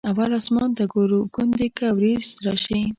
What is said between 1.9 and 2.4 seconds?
ورېځ